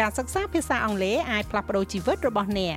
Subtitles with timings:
[0.00, 2.76] ការសិក្សាភាសាអង់គ្លេសអាចផ្លាស់ប្ដូរជីវិតរបស់អ្នក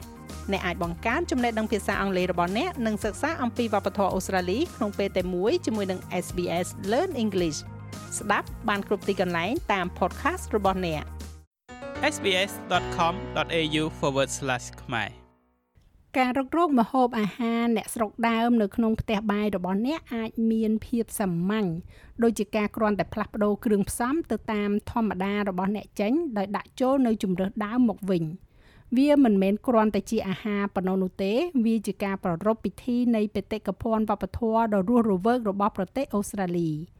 [0.52, 7.60] អ្នកអាចបង្កើនចំណេះដឹងភាសាអង់គ្លេសរបស់អ្នកនិងសិក្សាអំពីវប្បធម៌អូស្ត្រាលីក្នុងពេលតែមួយជាមួយនឹង SBS Learn English
[8.20, 11.04] ស្ដាប់បានគ្រប់ទីកន្លែងតាម podcast របស់អ្នក
[12.14, 13.84] sbs.com.au/
[14.84, 15.25] ខ្មែរ
[16.18, 21.68] ការរុករកម្ហូបអាហារអ្នកស្រុកដើមនៅក្នុងផ្ទះបាយរបស់អ្នកអាចមានភាពសាមញ្ញ
[22.24, 28.24] ដូចជាការគ្រាន់តែផ្លាស់ប្ដូរគ្រឿងផ្សំទៅតាមធម្មតារបស់អ្នកចេញដោយដាក់ចូលនៅជំរើសដើមមកវិញ
[28.98, 31.34] វាមិនមែនគ្រាន់តែជាអាហារប៉ុណ្ណោះនោះទេ
[31.66, 36.70] វាជាការប្រារព្ធពិធីនៃបេតិកភណ្ឌវប្បធម៌ដ៏រស់រវើករបស់ប្រទេសអូស្ត្រាលី។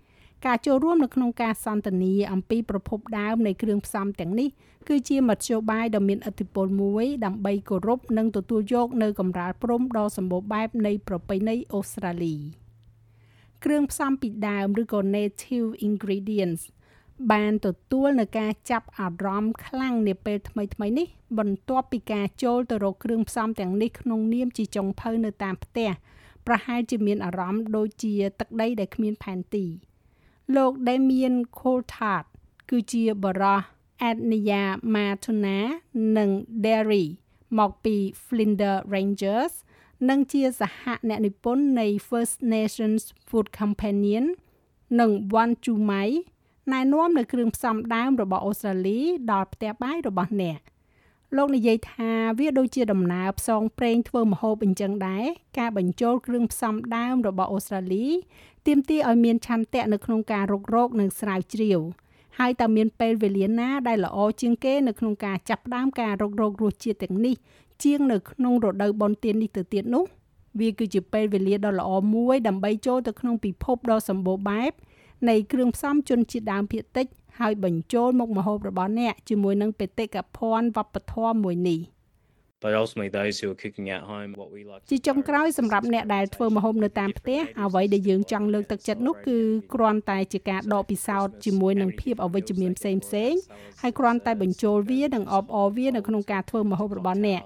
[0.46, 4.50] ការចូលរួមនៅក្នុងការសន្ទនាអំពីប្រភពដើមនៃគ្រឿងផ្សំទាំងនេះ
[4.88, 12.36] គឺជាមធ្យោបាយដ៏មានឥទ្ធិពលមួយដើម្បីគោរពនិងទទួលយកនៅកម្រាលព្រំដ៏សម្បូរបែបនៃប្រពៃណីអូស្ត្រាលី
[13.64, 16.64] គ្រឿងផ្សំពីដើមឬក៏ native ingredients
[17.32, 21.08] បានទទួលនៅការចាប់អារម្មណ៍ខ្លាំងនាពេលថ្មីៗនេះ
[21.40, 25.90] បន្ទាប់ពីការចូលទៅរកគ្រឿងផ្សំទាំងនេះក្នុងនាមជាចុងភៅនៅតាមផ្ទះ
[26.48, 29.66] ប្រហែលជាមានអារម្មណ៍ដូចជាទឹកដីដែលគ្មានផែនទី។
[30.54, 32.26] លោក Damien Coulthard
[32.70, 33.62] គឺជាបរិះ
[34.10, 35.60] Adnia Matuna
[36.18, 36.30] និង
[36.66, 37.06] Derry
[37.58, 39.54] មកពី Flinders Rangers
[40.10, 44.26] និងជាសហអ្នកនិពន្ធនៃ First Nations Food Companion
[45.00, 46.10] និង One Chumai
[46.72, 49.00] ណែនាំនៅគ្រឿងផ្សំដើមរបស់អូស្ត្រាលី
[49.32, 50.60] ដល់ផ្ទះបាយរបស់អ្នក។
[51.36, 55.26] លោកនិយាយថាវាដូចជាដំណើរផ្សងព្រេងធ្វើម្ហូបអញ្ចឹងដែរ
[55.60, 58.08] ការបញ្ចូលគ្រឿងផ្សំដើមរបស់អូស្ត្រាលី
[58.68, 61.80] ទាមទារឲ្យមានឆន្ទៈនៅក្នុងការរុករកនិងស្រាវជ្រាវ
[62.40, 67.36] ហើយតើមានពេលវេលាណាដែលល្អជាងគេនៅក្នុងការចាប់ផ្ដើមការរុករករសជាតិទាំងនេះ
[67.84, 70.06] ជាងនៅក្នុងរដូវបុណ្យទាននេះទៅទៀតនោះ
[70.60, 74.72] វាគឺជាពេលវេលាដ៏ល្អមួយដើម្បីចូលទៅក្នុងពិភពដ៏សម្បូរបែប
[75.30, 77.08] នៃគ្រឿងផ្សំជនជាតិដើមភាគតិច
[77.40, 81.82] ហើយបញ្ចូលមុខម្ហូបរបស់អ្នកជាមួយនឹងបេតិកភណ្ឌវប្បធម៌មួយនេះ
[82.66, 89.38] but ultimately those who are cooking at home what we like ជាចុងក្រោយសម្រាប់អ្នកដែលធ្វើម្ហូបនៅតាមផ្ទះអ្វីដែលយើងចង់លើកទឹកចិត្តនោះគឺ
[89.74, 93.34] គ្រាន់តែជាការដកពិសោធន៍ជាមួយនឹងភាពអវិជ្ជមានផ្សេងផ្សេង
[93.82, 97.42] ហើយគ្រាន់តែបញ្ចូលវានិងអបអរវានៅក្នុងការធ្វើម្ហូបរបស់អ្នក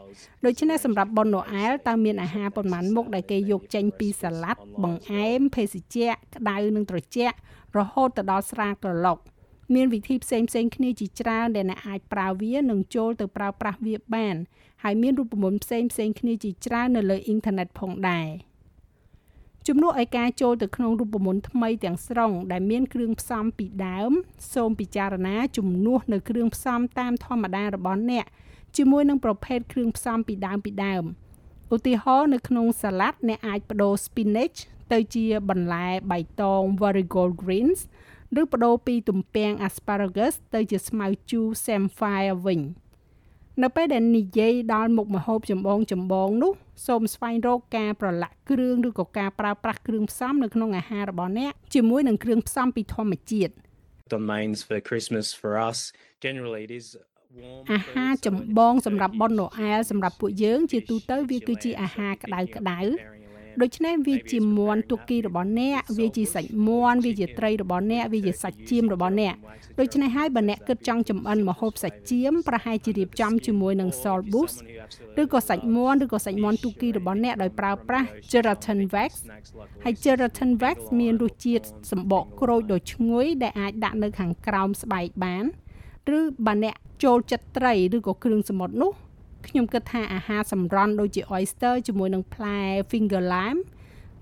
[0.46, 7.36] ដូច្នេះសម្រាប់ប៉ុនណូអែលតើមានអាហារប៉ុន្មានមុខដែលគេយកចេញពីសាឡាត់បង្អែមភេសជ្ជៈក្តៅនិងត្រជាក់
[7.78, 9.20] រហូតទៅដល់ស្រាក្រឡុក
[9.75, 14.35] មានវិធីផ្សេងផ្សេងគ្នាជាច្រើនដែលអ្នកអាចប្រើវានិងចូលទៅប្រើប្រាស់វាបាន
[14.84, 18.28] ហើយមានរូបមន្តផ្សេងផ្សេងគ្នាជាច្រើននៅលើអ៊ីនធឺណិតផងដែរ
[19.68, 24.12] ជំនួសឲ្យការចូលទៅក្នុងរូបមន្តថ្មីទាំងស្រុងដែលមានគ្រឿងផ្សំពីដើម
[24.53, 28.25] សូមពិចារណាជំនួសនៅគ្រឿងផ្សំតាមធម្មតារបស់អ្នក
[28.78, 31.03] ជាមួយនឹងប្រភេទគ្រឿងផ្សំពីដើមពីដើម
[31.75, 34.57] ឧទាហរណ៍នៅក្នុងសាឡាត់អ្នកអាចបដូរ spinach
[34.91, 37.80] ទៅជាបន្លែបៃតង variegos greens
[38.42, 42.62] ឬបដូរពីទំពាំង asparagus ទៅជាស្មៅជូរ samphire វិញ
[43.64, 46.54] នៅពេលដែលនិយាយដល់មុខម្ហូបចម្បងចម្បងនោះ
[46.88, 53.54] សូមស្វែងរកការប្រឡាក់គ្រឿងឬក៏ការប្រើប្រាស់គ្រឿងផ្សំនៅក្នុងអាហាររបស់អ្នកជាមួយនឹងគ្រឿងផ្សំពីធម្មជាតិ
[54.16, 55.80] the mains for Christmas for us
[56.26, 56.88] generally it is
[57.74, 62.80] អាហារចម្បងសម្រាប់បុណ្យណូអែលសម្រាប់ពួកយើង ជាទូទៅវាគឺជាអាហារក្តៅក្តៅ
[63.62, 69.34] ដូច្នេះវាជាមន់ទូគីរបស់អ្នកវាជាសាច់មន់វាជាត្រីរបស់អ្នកវាជាសាច់ចៀមរបស់អ្នក
[69.80, 74.58] ដូច្នេះហើយបើអ្នកគិតចង់ចម្អិនម្ហូបសាច់ចៀមប្រហែលជារៀបចំជាមួយនឹង salt boost
[75.22, 79.12] ឬក៏សាច់មន់ឬក៏សាច់មន់ទូគីរបស់អ្នកដោយប្រើប្រាស់ gelatin wax
[79.84, 85.46] ហើយ gelatin wax មានរសជាតិសម្បកក្រូចដ៏ឈ្ងុយដែលអាចដាក់នៅខាងក្រោមស្បែកបាន
[86.18, 88.92] ឬបើអ្នកចូលចិត្តត្រីឬក៏គ្រឿងសមុទ្រនោះ
[89.48, 92.60] ខ្ញុំគិតថាអាហារសម្រន់ដូចជា oyster ជាមួយនឹងផ្លែ
[92.92, 93.62] finger lime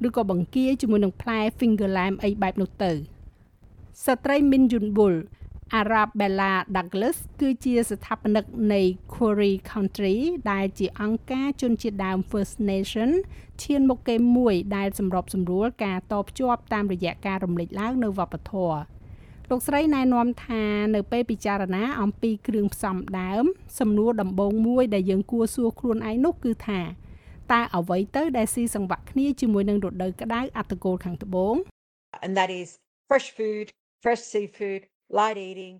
[0.08, 2.92] ឬក៏បង្គាជាមួយនឹងផ្លែ finger lime អីបែបនោះទៅ
[4.06, 5.16] ស្ត្រី Min Yun Bul
[5.80, 8.82] Arabella Douglas គឺជាស្ថាបនិកនៃ
[9.14, 10.16] Quarry Country
[10.52, 13.10] ដែលជាអង្គការជនជាតិដើម First Nation
[13.64, 18.78] ឈានមុខគេមួយដែលសម្របសម្រួលការតភ្ជាប់តាមរយៈការរំលេចឡើងនៅវប្បធម៌
[19.52, 20.64] លោកស្រីណែនាំថា
[20.96, 23.46] នៅពេលពិចារណាអំពីគ្រឿងផ្សំដើម
[23.80, 26.82] សំណួរដំបូងមួយដែលយើងគួរសួរខ្លួនឯងនោះគឺថា
[27.52, 31.56] តើអ្វីទៅដែលស៊ីសង្វាក់គ្នាជាមួយនឹងរដូវក្តៅអត្តកូលខាងត្បូង
[32.26, 32.70] and that is
[33.10, 33.66] fresh food
[34.04, 34.82] fresh seafood
[35.18, 35.76] light eating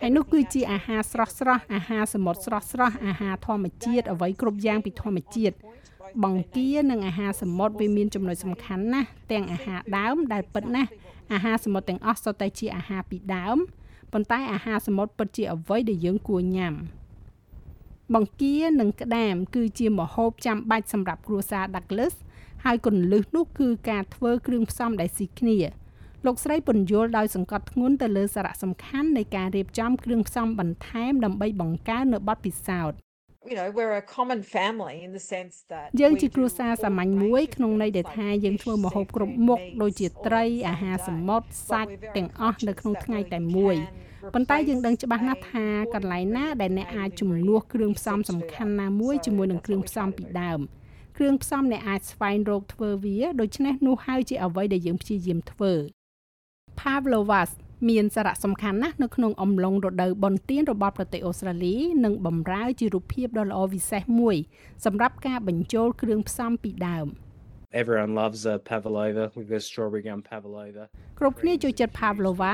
[0.00, 5.56] ហើយនោះគឺជាអាហារស្រស់ស្រស់អាហារសមុទ្រស្រស់ស្រស់អាហារធម្មជាតិអ្វីគ្រប់យ៉ាងពីធម្មជាតិ
[6.24, 10.90] បង្គានិងអាហារសមុទ្រវាមានចំណុចសំខាន់ណាស់ទាំងអាហារដើមដែលពិតណាស់
[11.32, 13.56] អាហារសមុទ្រទាំងអស់សុទ្ធតែជាអាហារពីដើម
[14.12, 16.74] ប៉ុន្តែអាហារសមុទ្រពិតជាអ្វីដែលយើងគួរញ៉ាំ
[18.14, 22.14] បង្គានិងក្តាម គឺជាម្ហូបចាំបាច់សម្រាប់គ្រួសារ Douglas
[22.64, 25.58] ហើយគន្លឹះនោះគឺការធ្វើគ្រឿងផ្សំដែលស៊ីគ្នា
[26.26, 32.98] លោកស្រីពន្យល់ដោយសង្កត់ធ្ងន់ទៅលើសារៈសំខាន់នៃការរៀបចំគ្រឿងផ្សំបន្ថែមដើម្បីបង្កើននូវបទពិសោធន៍
[33.50, 43.76] You know, we're a common family in the sense that យើងជាគ្រួសារសាមញ្ញមួយក្នុងន័យដែលថាយើងធ្វើម្ហូបគ្រប់មុខដូចជាត្រីអាហារសមុទ្រសាច់ទាំងអស់នៅក្នុងថ្ងៃតែមួយ
[44.34, 50.60] ប៉ុន្តែយើងដឹងច្បាស់ណាស់ថាកន្លែងណាដែលអ្នកអាចជំនួសគ្រឿងផ្សំសំខាន់ណាមួយជាមួយនឹងគ្រឿងផ្សំពីដើម
[51.16, 55.72] គ្រឿងផ្សំអ្នកអាចស្វែងរកធ្វើវាដូច្នេះនោះហើយជាអ្វីដែលយើងព្យាយាមធ្វើ
[56.80, 57.50] Pavlovas
[57.88, 61.74] មានសារៈសំខាន់ណាស់នៅក្នុងអំឡុងរដូវបុណ្យទានរបស់ប្រទេសអូស្ត្រាលី
[62.04, 64.36] និងបម្រើជារូបភាពដ៏ល្អវិសេសមួយ
[64.84, 67.08] សម្រាប់ការបញ្ចូលគ្រឿងផ្សំពីដើម
[67.82, 69.24] Everyone loves a pavlova.
[69.36, 70.84] We've got strawberry gum pavlova.
[71.18, 72.52] គ្រប់គ្នាចូលចិត្ត Pavlova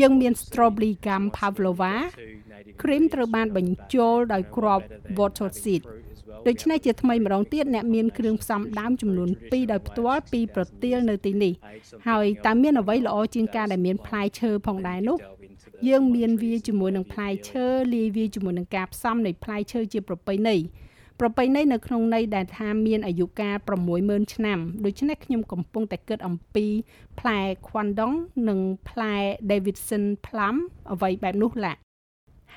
[0.00, 1.94] យើងមាន strawberry gum Pavlova
[2.82, 4.84] គ្រីមត្រូវបានបញ្ចូលដោយគ្រាប់
[5.18, 5.82] wattle seed
[6.48, 11.52] ដូច្នេះជាថ្មីម្ដងទៀតអ្នកមានគ្រឿងផ្សំដើមចំនួន2ដោយផ្ទាល់ពីប្រទាលនៅទីនេះ
[12.08, 15.18] ហើយតើមានអ្វីល្អជាងការដែលមានផ្លែឈើផងដែរនោះ
[15.88, 20.56] យើងមានវាជាមួយនឹងផ្លែឈើលាយវាជាមួយនឹងការផ្សំនៃផ្លែឈើជាប្រពៃណី
[21.20, 23.56] ប្រពៃណីនៅក្នុងន័យដែលថាមានអាយុកាល
[23.94, 26.66] 60000ឆ្នាំដូច្នេះខ្ញុំកំពុងតែគិតអំពី
[27.18, 27.38] ផ្លែ
[27.68, 28.16] Kwandong
[28.48, 29.14] និងផ្លែ
[29.50, 30.56] Davidson Plum
[30.92, 31.72] អ្វីបែបនោះឡា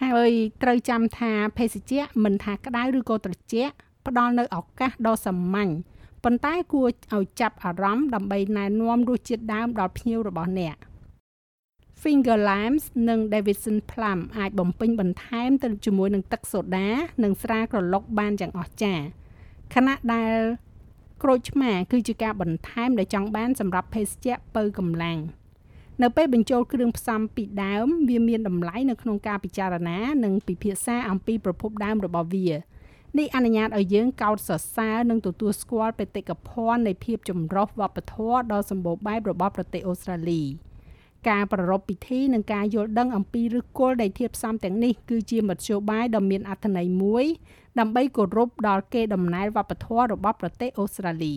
[0.01, 0.31] ហើយ
[0.63, 3.73] ត្រូវចាំថាភេសជ្ជៈមិនថាក្តៅឬក៏ត្រជាក់
[4.07, 5.71] ផ្ដល់នៅឱកាសដ៏សាមញ្ញ
[6.23, 10.75] ប៉ុន្តែគួរឲ្យចាប់អារម្មណ៍ដើម្បីណែនាំរសជាតិដើមដល់ភ្ញៀវរបស់អ្នក
[12.01, 16.89] Finger Limes និង Davidson Plum អាចបំពេញបន្ថែមទៅជាមួយនឹងទឹកសូដា
[17.23, 19.05] និងស្រាក្រឡុកបានយ៉ាងអស្ចារ្យ
[19.73, 20.35] ខណៈដែល
[21.23, 25.19] ក្រូចឆ្មាគឺជាការបន្ថែមដែលចង់បានសម្រាប់ភេសជ្ជៈពៅកម្លាំង
[26.01, 32.49] នៅពេលបញ្ចូលគ្រឿងផ្សំពីដើមវាមានតម្លៃនៅក្នុងការពិចារណានិងពិភាក្សាអំពីប្រភពដើមរបស់វា
[33.19, 40.43] នេះអនុញ្ញាតឲ្យយើងកោតសរសើរនិងទទួលស្គាល់បេតិកភណ្ឌនៃភាពចម្រុះវប្បធម៌ដ៏សម្បូរបែបរបស់ប្រទេសអូស្ត្រាលី
[41.29, 47.25] ការប្រារព្ធពិធីនិងការយល់ដឹងអំពីឫសគល់នៃធាតុផ្សំទាំងនេះគឺជាមធ្យោបាយដ៏មានអត្ថន័យមួយ
[47.79, 51.35] ដើម្បីគោរពដល់កេរដំណែលវប្បធម៌របស់ប្រទេសអូស្ត្រាលី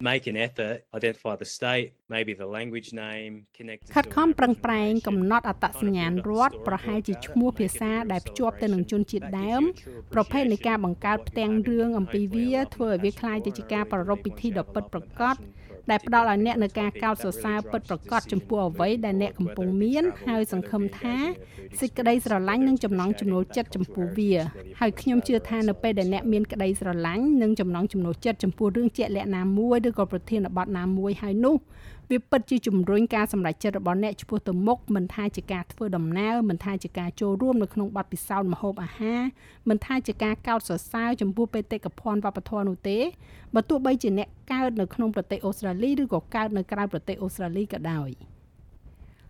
[0.00, 9.62] Make an effort, identify the state, maybe the language name, connect ខិតខំប្រឹងប្រែងកំណត់អត្តសញ្ញាណរដ្ឋប្រហែលជាឈ្មោះភាសាដែលភ្ជាប់ទៅនឹងជនជាតិដើម
[10.14, 15.36] ប្រភេទនៃការបង្កើតផ្ទាំងរឿងអំពីវាធ្វើឲ្យវាคล้ายទៅជាការប្រារព្ធពិធីដ៏ពិតប្រាកដ
[15.89, 21.15] ដែលផ្ដល់ឲ្យអ្នកនៅការកោតសរសើរពិតប្រាកដចំពោះអ្វីដែលអ្នកកំពុងមាន ហើយសង្ឃឹមថា
[21.79, 24.33] សេចក្តីស្រឡាញ់និងចំណង់ចំណូលចិត្តចំពោះវា
[24.79, 31.55] ហើយខ្ញុំជឿថានៅពេលដែលអ្នកមានក្តីស្រឡាញ់និងចំណង់ចំណូលចិត្តចំពោះរឿងជាក់លាក់ណាមួយឬក៏ប្រធានបទណាមួយហើយនោះ
[32.11, 39.21] វាពិតជាជំរុញការសម្រេចចិត្តរបស់អ្នកចំពោះទៅមុខមិនថាជាការធ្វើដំណើរមិនថាជាការចូលរួមនៅក្នុងបទពិសោធន៍ម្ហូបអាហារ
[39.69, 42.99] មិនថាជាការកោតសរសើរចំពោះបេតិកភណ្ឌវប្បធម៌នោះទេ
[43.55, 48.09] បើទោះបីជាអ្នកកើតនៅក្នុងប្រទេសអូស្ត្រាលីឬក៏កើតនៅក្រៅប្រទេសអូស្ត្រាលីក៏ដោយ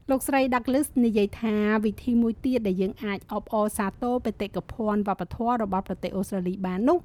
[0.09, 1.55] លោកស្រី Douglas និយាយថា
[1.85, 6.99] វិធីមួយទៀតដែលយើងអាចអបអរសាទរបេតិកភណ្ឌវប្បធម៌របស់ប្រទេសអូស្ត្រាលីបាននោះ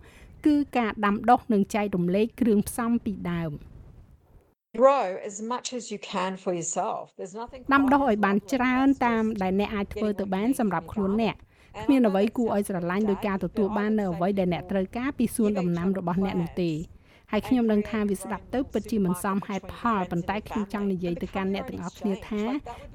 [0.47, 3.53] គឺការដាំដុះនិងចែករំលែកគ្រឿងផ្សំពីដើម
[4.83, 7.03] grow as much as you can for yourself.
[7.21, 11.37] There's nothing ដាំដុះឲ្យបានច្រើនតាមដែលអ្នកអាចធ្វើទៅបានសម្រាប់ខ្លួនអ្នក
[11.85, 16.73] គ្មានអ្វីគួរឲ្យស្រឡាញ់ដោយការទទួលបាននៅអ្វីដែលអ្នកត្រូវការពីសួនដំណាំរបស់អ្នកនោះទេ
[17.33, 22.43] ហើយខ្ញុំដឹងថាវាស្ដាប់ទៅពិតជាមិនសមហេតុផលប៉ុន្តែខ្ញុំចង់និយាយទៅកាន់អ្នកទាំងអស់គ្នាថា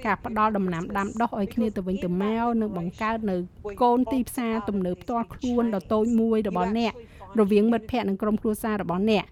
[0.06, 3.36] ការផ្ដល់ដំណាំដាំដុះឲ្យគ្នាទៅវិញទៅមកនឹងបង្កើតនៅ
[3.82, 6.94] កូនទីផ្សារទំនើបផ្ទាល់ខ្លួនដ៏តូចមួយរបស់អ្នក
[7.40, 9.26] រវាងមិត្តភ័ក្តិនិងក្រុមគ្រួសាររបស់អ្នក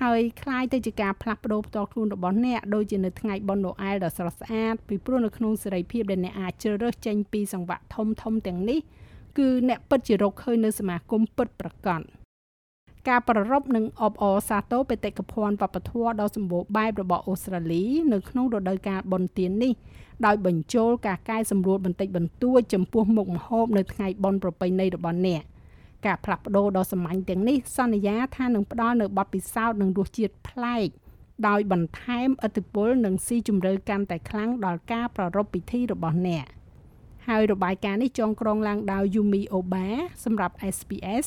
[0.00, 8.80] ហើយคล้ายទៅជាការផ្លាស់ប្ដូរផ្ទាល់ខ្លួនរបស់អ្នកដូចជានៅថ្ងៃបុណ្យណូអែលដ៏ស្រស់ស្អាតពីព្រោះនៅក្នុងសេរីភាពដែលអ្នកអាចជ្រើសរើសចេញពីសង្វាក់ធំធំទាំងនេះ
[9.38, 12.00] គឺអ្នកពិតជារកឃើញនៅសមាគមពិតប្រាកដ
[13.08, 19.72] ការប្ររពនិងអបអរសាទរបេតិកភណ្ឌវប្បធម៌ដ៏សម្បូរបែបរបស់អូស្ត្រាលីនៅក្នុងរដូវកាលបុណ្យទាននេះ
[20.26, 25.42] ដោយបញ្ចូលការកែសម្រួលបន្តិចបន្តួចចំពោះមុខម្ហូបនៅថ្ងៃបុណ្យប្រពៃណីរបស់អ្នក
[26.05, 30.87] ការផ្លាស់ប្ដូរដ៏សាមញ្ញទាំងនេះសន្យាថានឹងផ្ដល់នូវបទពិសោធន៍និងរសជាតិប្លែក
[31.47, 36.45] ដោយបន្ថែមឥទ្ធិពលនិងស៊ីជម្រៅកាន់តែខ្លាំងដល់ការប្រារព្ធពិធីរបស់អ្នក
[37.27, 39.87] ហើយរបាយការណ៍នេះចងក្រងឡើងដោយ Yumi Oba
[40.23, 41.25] សម្រាប់ SPS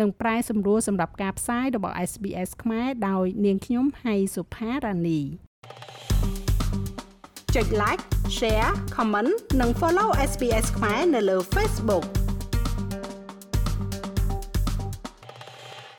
[0.00, 5.20] និងប្រែសម្រួលសម្រាប់ការផ្សាយរបស់ SBS ខ្មែរដោយនាងខ្ញុំហៃសុផារ៉ានី
[7.54, 8.02] ចុច like
[8.38, 12.04] share comment និង follow SBS ខ្មែរនៅលើ Facebook